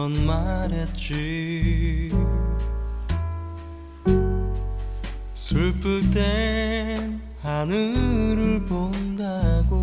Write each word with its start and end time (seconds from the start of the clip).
넌 0.00 0.24
말했지. 0.24 2.08
슬플 5.34 6.10
땐 6.10 7.20
하늘을 7.42 8.64
본다고 8.64 9.76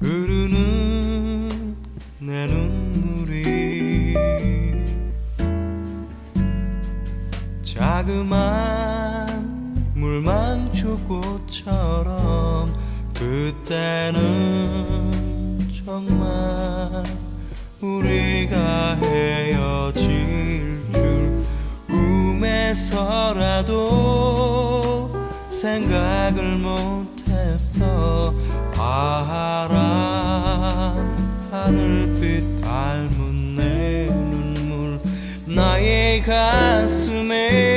흐르는 0.00 1.76
내 2.20 2.46
눈물이 2.46 4.14
자그만 7.62 9.12
물망초 9.94 10.96
꽃처럼 11.04 12.74
그때는 13.12 15.21
상상만 15.92 17.04
우리가 17.82 18.96
헤어질 19.02 20.80
줄 20.90 21.44
꿈에서라도 22.72 23.50
생각을 25.50 26.56
못해서 26.56 28.32
바람 28.74 29.76
하늘빛 31.50 32.62
닮은 32.62 33.56
내 33.56 34.06
눈물 34.06 34.98
나의 35.44 36.22
가슴에 36.22 37.71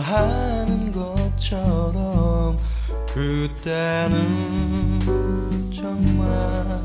말하는 0.00 0.92
것처럼 0.92 2.58
그때는 3.12 4.18
정말 5.74 6.80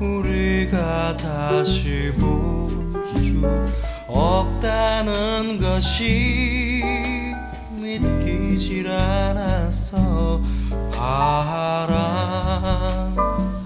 우리가 0.00 1.16
다시 1.16 2.12
볼 2.18 2.64
수 3.16 3.44
없다는 4.08 5.58
것이 5.58 6.82
믿기질 7.72 8.88
않았어 8.90 10.40
파란 10.92 11.94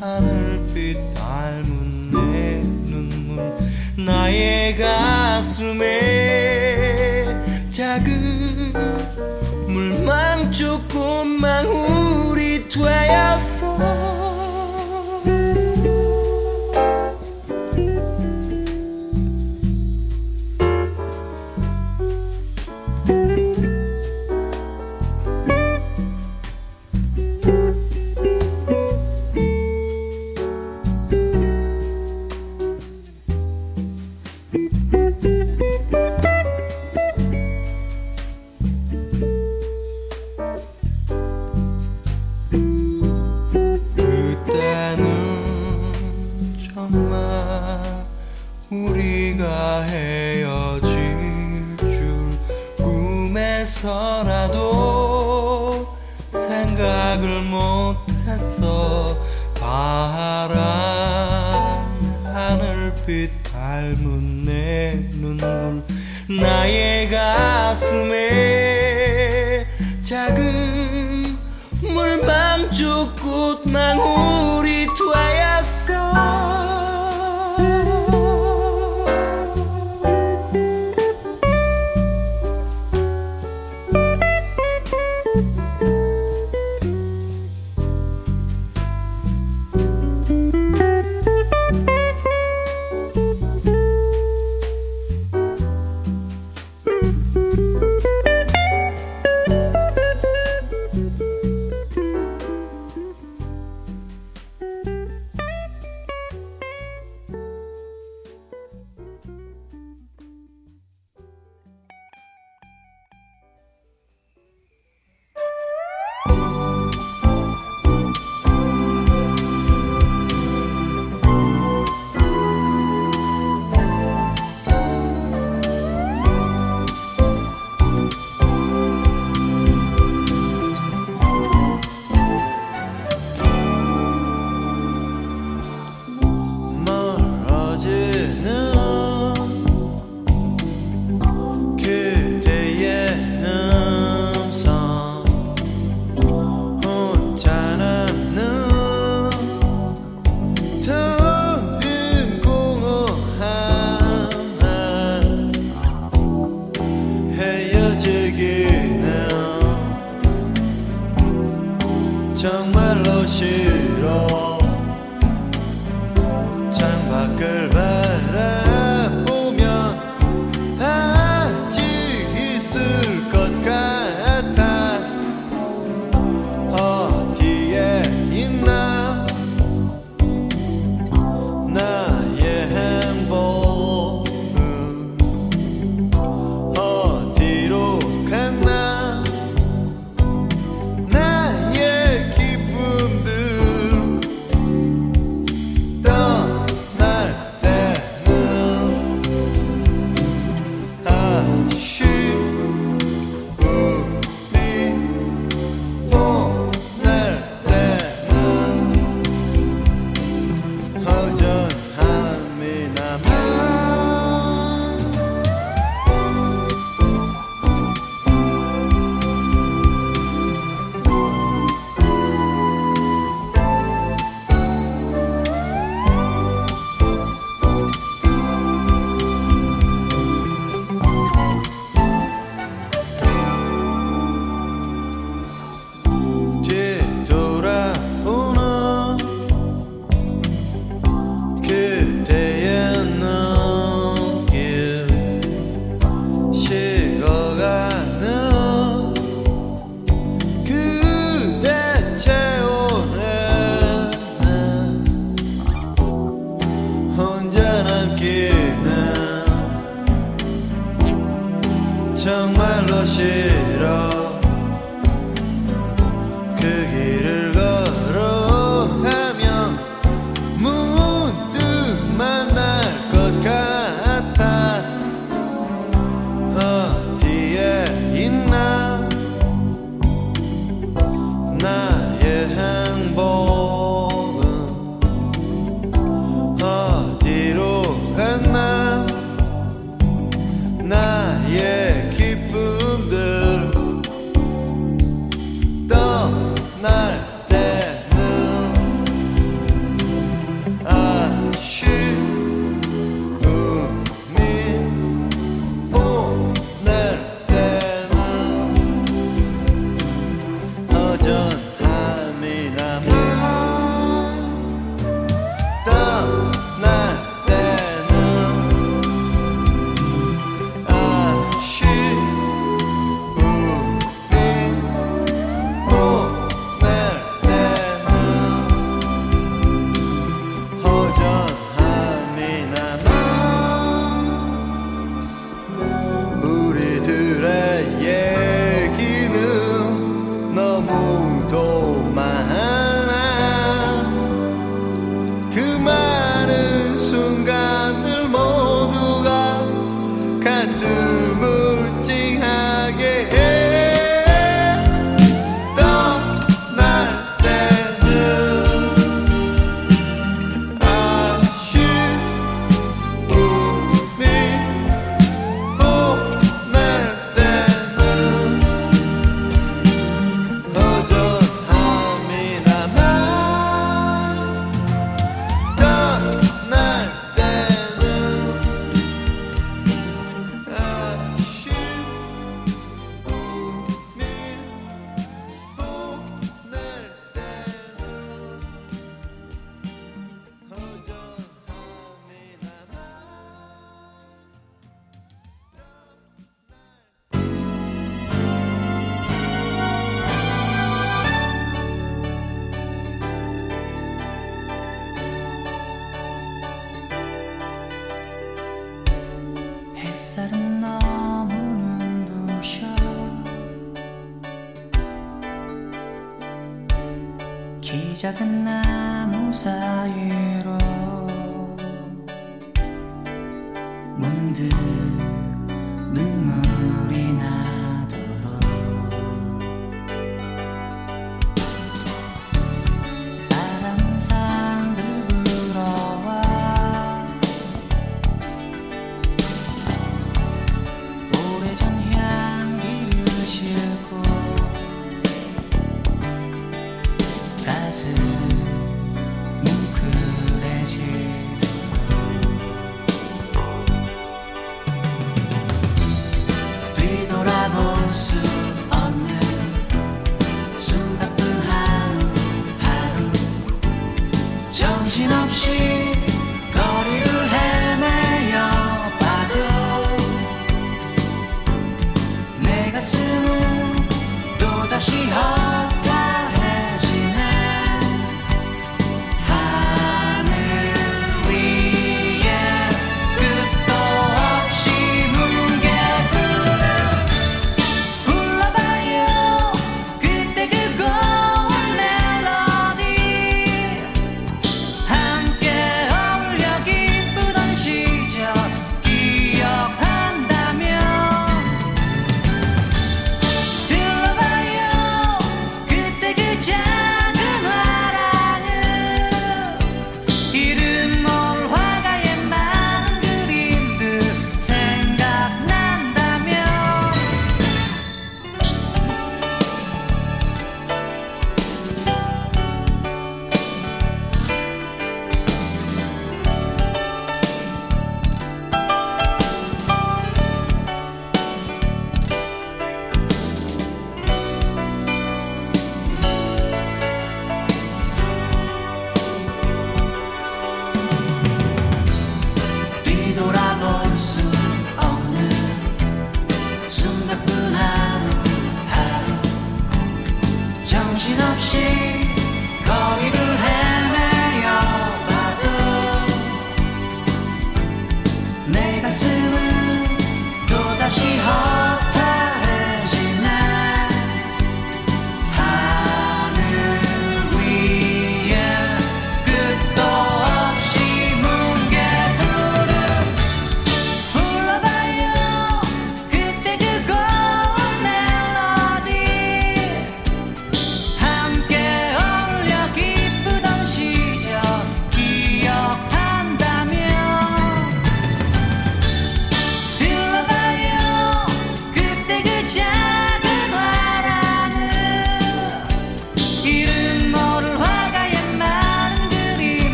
하늘빛 0.00 1.14
닮은 1.14 2.10
내 2.32 2.60
눈물 2.88 3.52
나의 3.96 4.76
가슴에 4.76 6.65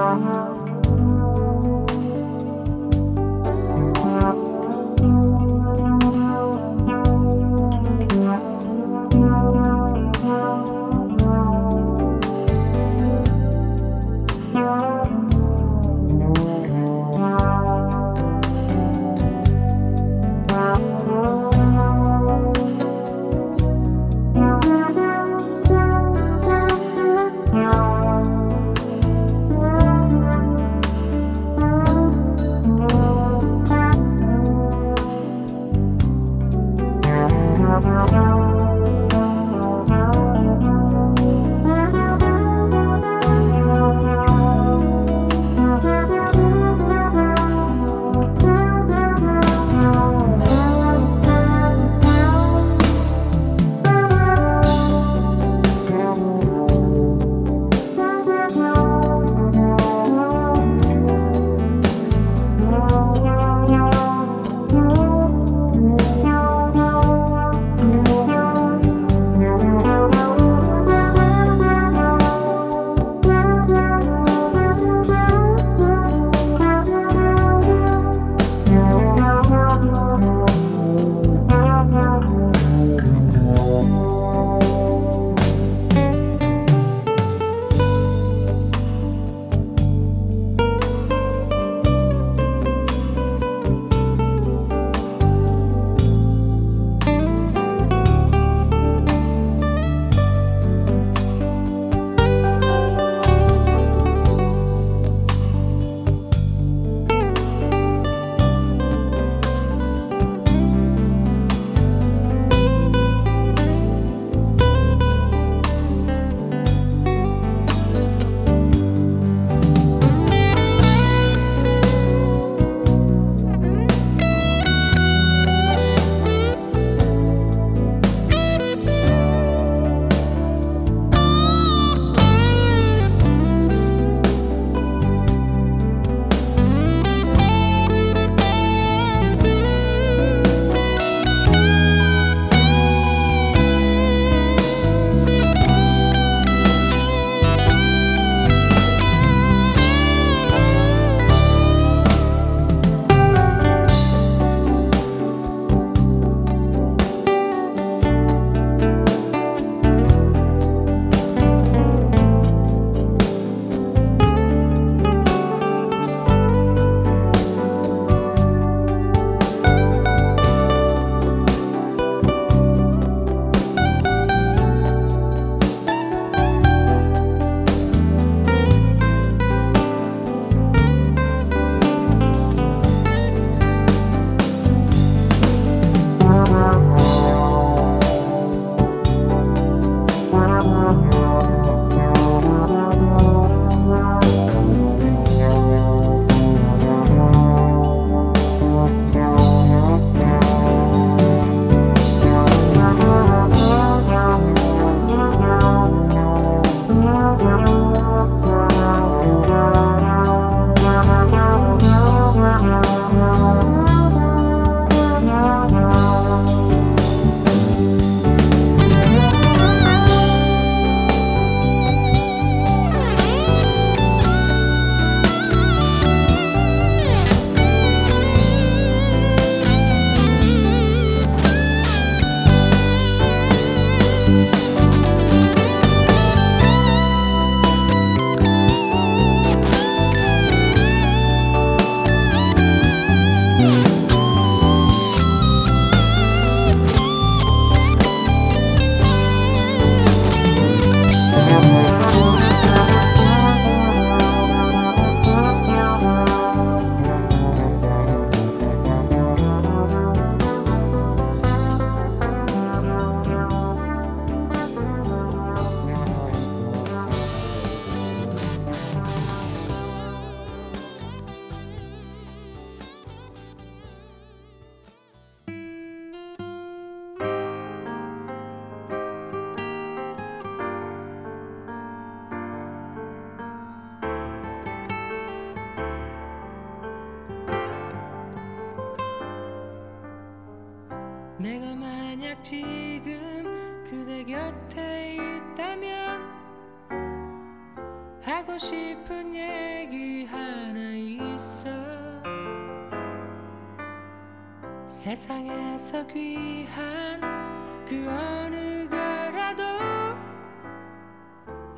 Música 0.00 0.49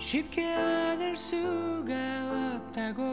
쉽게 0.03 0.45
얻을 0.45 1.17
수가 1.17 2.57
없다고 2.57 3.09